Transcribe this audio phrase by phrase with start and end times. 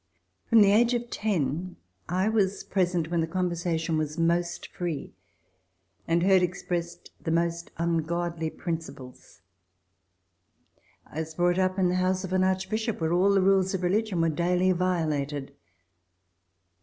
[0.49, 1.75] From the age of ten
[2.09, 5.13] I was present when the conversation was most free,
[6.07, 9.41] and heard expressed the most ungodly principles.
[11.05, 13.75] I was brought up in the house of an arch bishop, where all the rules
[13.75, 15.53] of religion were daily violated.